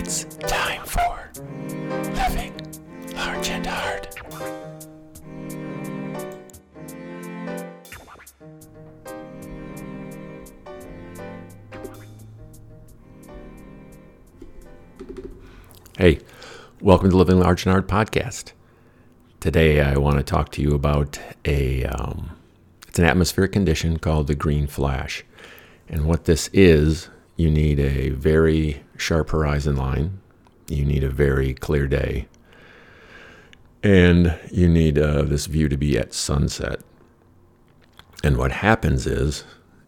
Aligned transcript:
It's 0.00 0.22
time 0.36 0.84
for 0.84 1.28
Living 2.14 2.52
Large 3.16 3.48
and 3.48 3.66
Hard. 3.66 4.08
Hey, 15.96 16.20
welcome 16.80 17.10
to 17.10 17.16
Living 17.16 17.40
Large 17.40 17.66
and 17.66 17.72
Hard 17.72 17.88
podcast. 17.88 18.52
Today 19.40 19.80
I 19.80 19.98
want 19.98 20.18
to 20.18 20.22
talk 20.22 20.52
to 20.52 20.62
you 20.62 20.76
about 20.76 21.18
a 21.44 21.84
um, 21.86 22.36
it's 22.86 23.00
an 23.00 23.04
atmospheric 23.04 23.50
condition 23.50 23.98
called 23.98 24.28
the 24.28 24.36
green 24.36 24.68
flash. 24.68 25.24
And 25.88 26.04
what 26.04 26.26
this 26.26 26.48
is 26.52 27.08
you 27.38 27.50
need 27.50 27.78
a 27.78 28.10
very 28.10 28.82
sharp 28.96 29.30
horizon 29.30 29.76
line, 29.76 30.20
you 30.68 30.84
need 30.84 31.04
a 31.04 31.08
very 31.08 31.54
clear 31.54 31.86
day, 31.86 32.26
and 33.82 34.36
you 34.50 34.68
need 34.68 34.98
uh, 34.98 35.22
this 35.22 35.46
view 35.46 35.68
to 35.68 35.76
be 35.76 35.96
at 35.96 36.12
sunset. 36.12 36.80
And 38.24 38.36
what 38.36 38.50
happens 38.50 39.06
is, 39.06 39.44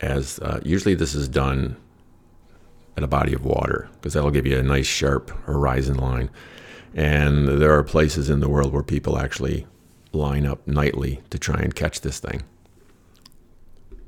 as 0.00 0.38
uh, 0.38 0.60
usually 0.64 0.94
this 0.94 1.14
is 1.14 1.28
done 1.28 1.76
at 2.96 3.02
a 3.02 3.08
body 3.08 3.34
of 3.34 3.44
water, 3.44 3.88
because 3.94 4.12
that'll 4.12 4.30
give 4.30 4.46
you 4.46 4.56
a 4.56 4.62
nice 4.62 4.86
sharp 4.86 5.30
horizon 5.44 5.96
line. 5.96 6.30
And 6.94 7.48
there 7.60 7.76
are 7.76 7.82
places 7.82 8.30
in 8.30 8.38
the 8.38 8.48
world 8.48 8.72
where 8.72 8.84
people 8.84 9.18
actually 9.18 9.66
line 10.12 10.46
up 10.46 10.64
nightly 10.68 11.22
to 11.30 11.38
try 11.38 11.56
and 11.56 11.74
catch 11.74 12.02
this 12.02 12.20
thing. 12.20 12.42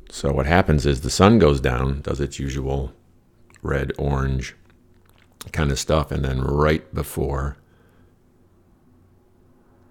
So 0.09 0.33
what 0.33 0.47
happens 0.47 0.87
is 0.87 1.00
the 1.00 1.11
sun 1.11 1.41
goes 1.41 1.61
down, 1.61 2.03
does 2.03 2.20
its 2.20 2.39
usual 2.39 2.92
red, 3.65 3.91
orange 3.98 4.55
kind 5.51 5.73
of 5.73 5.79
stuff, 5.79 6.12
and 6.12 6.25
then 6.25 6.41
right 6.41 6.95
before 6.95 7.57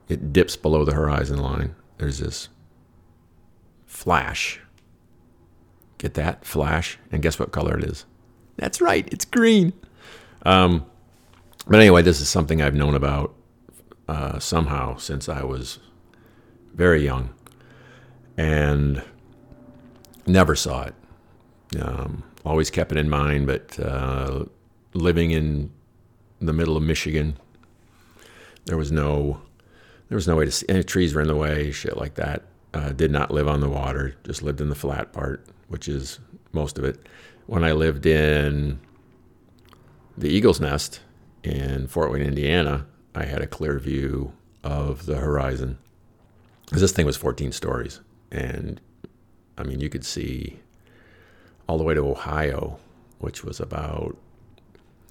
it 0.07 0.31
dips 0.31 0.55
below 0.55 0.85
the 0.85 0.93
horizon 0.93 1.39
line, 1.39 1.75
there's 1.97 2.19
this 2.19 2.47
flash. 3.85 4.61
Get 5.97 6.13
that? 6.13 6.45
Flash. 6.45 6.97
And 7.11 7.21
guess 7.21 7.39
what 7.39 7.51
color 7.51 7.77
it 7.77 7.83
is? 7.83 8.05
That's 8.57 8.79
right, 8.79 9.07
it's 9.11 9.25
green. 9.25 9.73
Um, 10.45 10.85
but 11.67 11.79
anyway, 11.79 12.01
this 12.01 12.21
is 12.21 12.29
something 12.29 12.61
I've 12.61 12.75
known 12.75 12.93
about 12.93 13.33
uh, 14.07 14.37
somehow 14.39 14.97
since 14.97 15.29
I 15.29 15.43
was 15.43 15.79
very 16.73 17.03
young 17.03 17.33
and 18.37 19.01
never 20.27 20.55
saw 20.55 20.83
it. 20.83 20.95
Um, 21.79 22.23
always 22.45 22.69
kept 22.69 22.91
it 22.91 22.97
in 22.97 23.09
mind, 23.09 23.47
but 23.47 23.79
uh, 23.79 24.45
living 24.93 25.31
in 25.31 25.71
the 26.39 26.53
middle 26.53 26.77
of 26.77 26.83
Michigan, 26.83 27.37
there 28.65 28.77
was 28.77 28.91
no 28.91 29.41
there 30.09 30.15
was 30.15 30.27
no 30.27 30.35
way 30.35 30.45
to 30.45 30.51
see 30.51 30.65
any 30.69 30.83
trees 30.83 31.15
were 31.15 31.21
in 31.21 31.27
the 31.27 31.35
way, 31.35 31.71
shit 31.71 31.97
like 31.97 32.15
that. 32.15 32.43
Uh, 32.73 32.91
did 32.91 33.11
not 33.11 33.31
live 33.31 33.47
on 33.47 33.61
the 33.61 33.69
water, 33.69 34.15
just 34.23 34.43
lived 34.43 34.61
in 34.61 34.69
the 34.69 34.75
flat 34.75 35.13
part, 35.13 35.45
which 35.69 35.87
is 35.87 36.19
most 36.51 36.77
of 36.77 36.83
it. 36.83 37.07
When 37.45 37.63
I 37.63 37.71
lived 37.71 38.05
in 38.05 38.79
the 40.17 40.29
Eagle's 40.29 40.59
Nest 40.59 40.99
in 41.43 41.87
Fort 41.87 42.11
Wayne, 42.11 42.21
Indiana, 42.21 42.85
I 43.15 43.25
had 43.25 43.41
a 43.41 43.47
clear 43.47 43.79
view 43.79 44.33
of 44.63 45.05
the 45.05 45.15
horizon. 45.15 45.77
This 46.71 46.91
thing 46.91 47.05
was 47.05 47.17
14 47.17 47.51
stories. 47.51 47.99
And 48.31 48.79
I 49.57 49.63
mean, 49.63 49.79
you 49.79 49.89
could 49.89 50.05
see 50.05 50.59
all 51.73 51.79
the 51.79 51.83
way 51.83 51.95
to 51.95 52.07
Ohio, 52.07 52.77
which 53.17 53.43
was 53.43 53.59
about, 53.59 54.15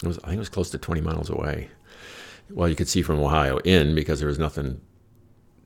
was, 0.01 0.17
I 0.19 0.27
think 0.27 0.35
it 0.37 0.39
was 0.39 0.47
close 0.47 0.69
to 0.69 0.77
20 0.77 1.01
miles 1.01 1.29
away. 1.29 1.67
Well, 2.49 2.69
you 2.69 2.75
could 2.75 2.87
see 2.87 3.01
from 3.01 3.19
Ohio 3.19 3.57
in 3.65 3.93
because 3.93 4.19
there 4.19 4.29
was 4.29 4.39
nothing 4.39 4.79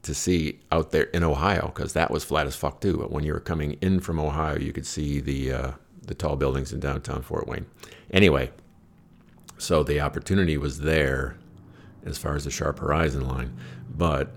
to 0.01 0.15
see 0.15 0.59
out 0.71 0.89
there 0.89 1.03
in 1.03 1.23
Ohio 1.23 1.67
because 1.67 1.93
that 1.93 2.09
was 2.09 2.23
flat 2.23 2.47
as 2.47 2.55
fuck 2.55 2.81
too. 2.81 2.97
But 2.97 3.11
when 3.11 3.23
you 3.23 3.31
were 3.33 3.39
coming 3.39 3.73
in 3.73 3.99
from 3.99 4.19
Ohio, 4.19 4.57
you 4.57 4.73
could 4.73 4.87
see 4.87 5.19
the 5.19 5.51
uh, 5.51 5.71
the 6.01 6.15
tall 6.15 6.35
buildings 6.35 6.73
in 6.73 6.79
downtown 6.79 7.21
Fort 7.21 7.47
Wayne. 7.47 7.67
Anyway, 8.09 8.49
so 9.59 9.83
the 9.83 10.01
opportunity 10.01 10.57
was 10.57 10.79
there 10.79 11.37
as 12.05 12.17
far 12.17 12.35
as 12.35 12.45
the 12.45 12.51
sharp 12.51 12.79
horizon 12.79 13.27
line, 13.27 13.55
but 13.95 14.31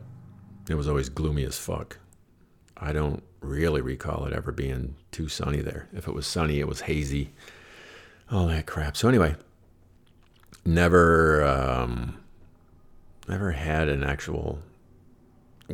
it 0.69 0.75
was 0.75 0.89
always 0.89 1.09
gloomy 1.09 1.45
as 1.45 1.57
fuck. 1.57 1.97
I 2.81 2.93
don't 2.93 3.23
really 3.41 3.81
recall 3.83 4.25
it 4.25 4.33
ever 4.33 4.53
being 4.53 4.97
too 5.11 5.29
sunny 5.29 5.61
there. 5.61 5.89
If 5.93 6.09
it 6.09 6.15
was 6.15 6.27
sunny, 6.27 6.61
it 6.61 6.69
was 6.69 6.83
hazy, 6.83 7.33
all 8.31 8.47
that 8.47 8.67
crap. 8.67 8.97
So 8.97 9.09
anyway, 9.09 9.37
never, 10.65 11.45
um, 11.45 12.19
never 13.29 13.53
had 13.53 13.89
an 13.89 14.03
actual 14.03 14.61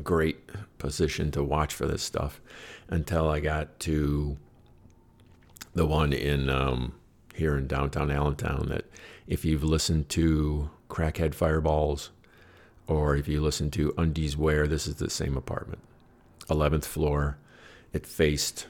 great 0.03 0.51
position 0.79 1.31
to 1.33 1.43
watch 1.43 1.73
for 1.73 1.87
this 1.87 2.03
stuff 2.03 2.41
until 2.89 3.29
I 3.29 3.41
got 3.41 3.79
to 3.81 4.37
the 5.75 5.87
one 5.87 6.13
in 6.13 6.49
um, 6.51 6.95
here 7.35 7.57
in 7.57 7.67
downtown 7.67 8.11
Allentown. 8.11 8.67
That 8.69 8.85
if 9.27 9.45
you've 9.45 9.65
listened 9.65 10.09
to 10.11 10.71
Crackhead 10.89 11.35
Fireballs 11.35 12.11
or 12.87 13.17
if 13.17 13.29
you 13.29 13.41
listen 13.41 13.71
to 13.73 13.95
Undies 13.97 14.37
Wear, 14.37 14.67
this 14.67 14.87
is 14.87 14.97
the 14.97 15.11
same 15.11 15.37
apartment. 15.37 15.81
11th 16.49 16.85
floor. 16.85 17.39
It 17.93 18.07
faced 18.07 18.67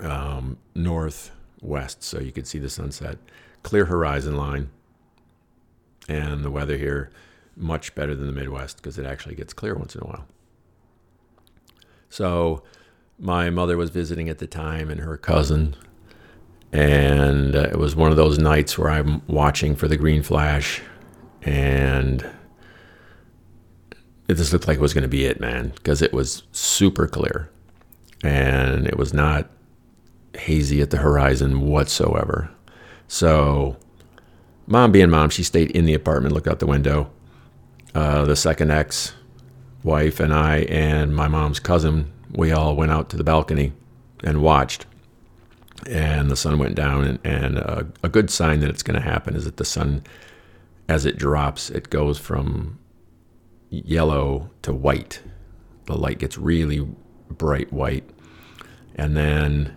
um, 0.00 0.58
northwest, 0.74 2.02
so 2.02 2.20
you 2.20 2.32
could 2.32 2.46
see 2.46 2.58
the 2.58 2.70
sunset. 2.70 3.18
Clear 3.62 3.86
horizon 3.86 4.36
line. 4.36 4.70
And 6.08 6.44
the 6.44 6.50
weather 6.50 6.76
here, 6.76 7.10
much 7.56 7.94
better 7.94 8.14
than 8.14 8.26
the 8.26 8.32
Midwest 8.32 8.78
because 8.78 8.98
it 8.98 9.06
actually 9.06 9.34
gets 9.34 9.52
clear 9.52 9.74
once 9.74 9.94
in 9.94 10.02
a 10.02 10.04
while. 10.04 10.26
So, 12.10 12.62
my 13.18 13.48
mother 13.48 13.76
was 13.76 13.90
visiting 13.90 14.28
at 14.28 14.38
the 14.38 14.46
time 14.46 14.90
and 14.90 15.00
her 15.00 15.16
cousin. 15.16 15.76
And 16.72 17.54
uh, 17.54 17.68
it 17.70 17.78
was 17.78 17.94
one 17.94 18.10
of 18.10 18.16
those 18.16 18.38
nights 18.38 18.76
where 18.76 18.90
I'm 18.90 19.22
watching 19.28 19.76
for 19.76 19.86
the 19.86 19.96
green 19.96 20.22
flash 20.22 20.82
and 21.42 22.28
just 24.32 24.52
looked 24.52 24.66
like 24.66 24.78
it 24.78 24.80
was 24.80 24.94
going 24.94 25.02
to 25.02 25.08
be 25.08 25.26
it, 25.26 25.40
man, 25.40 25.72
because 25.74 26.00
it 26.00 26.12
was 26.12 26.44
super 26.52 27.06
clear 27.06 27.50
and 28.22 28.86
it 28.86 28.96
was 28.96 29.12
not 29.12 29.50
hazy 30.34 30.80
at 30.80 30.90
the 30.90 30.96
horizon 30.96 31.60
whatsoever. 31.60 32.50
So, 33.06 33.76
mom 34.66 34.92
being 34.92 35.10
mom, 35.10 35.30
she 35.30 35.42
stayed 35.42 35.70
in 35.72 35.84
the 35.84 35.94
apartment, 35.94 36.34
looked 36.34 36.48
out 36.48 36.58
the 36.58 36.66
window. 36.66 37.10
Uh, 37.94 38.24
the 38.24 38.34
second 38.34 38.72
ex 38.72 39.12
wife 39.84 40.18
and 40.18 40.32
I 40.32 40.60
and 40.62 41.14
my 41.14 41.28
mom's 41.28 41.60
cousin, 41.60 42.10
we 42.32 42.50
all 42.50 42.74
went 42.74 42.90
out 42.90 43.10
to 43.10 43.16
the 43.16 43.22
balcony 43.22 43.72
and 44.24 44.42
watched. 44.42 44.86
And 45.86 46.30
the 46.30 46.36
sun 46.36 46.58
went 46.58 46.74
down, 46.74 47.04
and, 47.04 47.18
and 47.24 47.58
uh, 47.58 47.84
a 48.02 48.08
good 48.08 48.30
sign 48.30 48.60
that 48.60 48.70
it's 48.70 48.82
going 48.82 48.98
to 48.98 49.06
happen 49.06 49.36
is 49.36 49.44
that 49.44 49.58
the 49.58 49.66
sun, 49.66 50.02
as 50.88 51.04
it 51.04 51.18
drops, 51.18 51.68
it 51.68 51.90
goes 51.90 52.18
from 52.18 52.78
yellow 53.84 54.50
to 54.62 54.72
white. 54.72 55.22
The 55.86 55.96
light 55.96 56.18
gets 56.18 56.38
really 56.38 56.86
bright 57.28 57.72
white. 57.72 58.08
And 58.94 59.16
then 59.16 59.76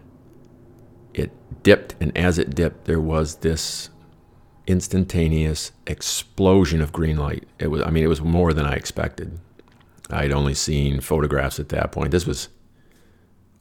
it 1.14 1.32
dipped, 1.64 1.96
and 2.00 2.16
as 2.18 2.38
it 2.38 2.56
dipped, 2.56 2.86
there 2.86 3.02
was 3.02 3.38
this 3.38 3.90
instantaneous 4.68 5.72
explosion 5.88 6.82
of 6.82 6.92
green 6.92 7.18
light. 7.18 7.48
It 7.58 7.68
was, 7.68 7.82
I 7.82 7.90
mean, 7.90 8.04
it 8.04 8.10
was 8.10 8.22
more 8.22 8.54
than 8.54 8.66
I 8.66 8.74
expected. 8.74 9.40
I'd 10.10 10.32
only 10.32 10.54
seen 10.54 11.02
photographs 11.02 11.60
at 11.60 11.70
that 11.70 11.92
point. 11.92 12.12
This 12.12 12.28
was, 12.28 12.50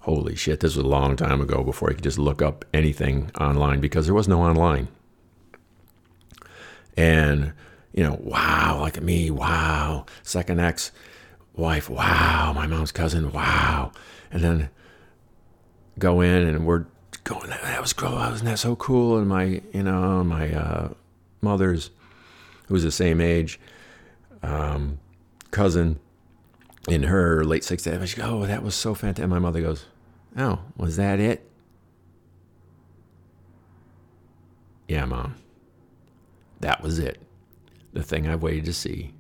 holy 0.00 0.34
shit, 0.34 0.60
this 0.60 0.76
was 0.76 0.84
a 0.84 0.88
long 0.88 1.16
time 1.16 1.40
ago 1.40 1.62
before 1.64 1.90
you 1.90 1.94
could 1.94 2.04
just 2.04 2.18
look 2.18 2.42
up 2.42 2.64
anything 2.74 3.30
online 3.40 3.80
because 3.80 4.06
there 4.06 4.14
was 4.14 4.28
no 4.28 4.42
online. 4.42 4.88
And 6.96 7.52
you 7.96 8.02
know, 8.02 8.18
wow, 8.20 8.78
like 8.78 9.02
me, 9.02 9.30
wow, 9.30 10.04
second 10.22 10.60
ex 10.60 10.92
wife, 11.54 11.88
wow, 11.88 12.52
my 12.54 12.66
mom's 12.66 12.92
cousin, 12.92 13.32
wow. 13.32 13.90
And 14.30 14.44
then 14.44 14.68
go 15.98 16.20
in 16.20 16.46
and 16.46 16.66
we're 16.66 16.84
going, 17.24 17.48
that 17.48 17.80
was 17.80 17.94
cool, 17.94 18.12
wasn't 18.12 18.50
that 18.50 18.58
so 18.58 18.76
cool? 18.76 19.16
And 19.16 19.26
my, 19.26 19.62
you 19.72 19.82
know, 19.82 20.22
my 20.22 20.52
uh, 20.52 20.88
mother's, 21.40 21.90
who's 22.68 22.82
the 22.82 22.92
same 22.92 23.18
age, 23.18 23.58
um, 24.42 24.98
cousin 25.50 25.98
in 26.88 27.04
her 27.04 27.44
late 27.44 27.62
60s, 27.62 28.06
she 28.06 28.16
goes, 28.16 28.26
oh, 28.26 28.44
that 28.44 28.62
was 28.62 28.74
so 28.74 28.94
fantastic. 28.94 29.22
And 29.22 29.32
my 29.32 29.38
mother 29.38 29.62
goes, 29.62 29.86
oh, 30.36 30.60
was 30.76 30.96
that 30.96 31.18
it? 31.18 31.48
Yeah, 34.86 35.06
mom. 35.06 35.36
That 36.60 36.82
was 36.82 36.98
it 36.98 37.18
the 37.96 38.02
thing 38.02 38.28
I've 38.28 38.42
waited 38.42 38.66
to 38.66 38.74
see 38.74 39.14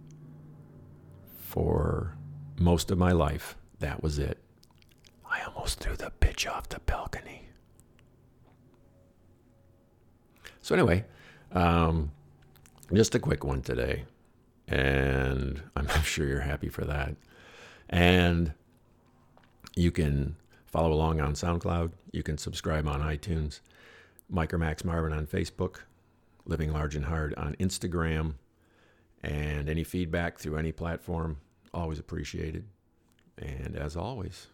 for 1.38 2.14
most 2.58 2.90
of 2.90 2.98
my 2.98 3.12
life. 3.12 3.56
That 3.78 4.02
was 4.02 4.18
it. 4.18 4.38
I 5.30 5.40
almost 5.44 5.80
threw 5.80 5.96
the 5.96 6.12
bitch 6.20 6.50
off 6.50 6.68
the 6.68 6.80
balcony. 6.80 7.48
So, 10.60 10.74
anyway, 10.74 11.06
um, 11.52 12.12
just 12.92 13.14
a 13.14 13.18
quick 13.18 13.44
one 13.44 13.62
today. 13.62 14.04
And 14.68 15.62
I'm 15.74 15.88
sure 16.02 16.26
you're 16.26 16.40
happy 16.40 16.68
for 16.68 16.84
that. 16.84 17.16
And 17.88 18.52
you 19.74 19.90
can 19.90 20.36
follow 20.66 20.92
along 20.92 21.22
on 21.22 21.32
SoundCloud. 21.32 21.92
You 22.12 22.22
can 22.22 22.36
subscribe 22.36 22.86
on 22.86 23.00
iTunes. 23.00 23.60
Micromax 24.30 24.84
Marvin 24.84 25.14
on 25.14 25.26
Facebook. 25.26 25.76
Living 26.44 26.74
Large 26.74 26.96
and 26.96 27.06
Hard 27.06 27.32
on 27.36 27.56
Instagram. 27.56 28.34
And 29.22 29.68
any 29.68 29.84
feedback 29.84 30.38
through 30.38 30.56
any 30.56 30.72
platform, 30.72 31.38
always 31.74 31.98
appreciated. 31.98 32.66
And 33.38 33.76
as 33.76 33.96
always, 33.96 34.46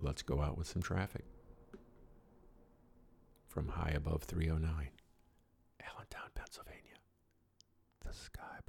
let's 0.00 0.22
go 0.22 0.40
out 0.40 0.56
with 0.56 0.66
some 0.66 0.82
traffic. 0.82 1.24
From 3.48 3.68
high 3.68 3.92
above 3.94 4.22
309, 4.22 4.90
Allentown, 5.80 6.30
Pennsylvania, 6.34 6.80
the 8.04 8.10
Skybox. 8.10 8.59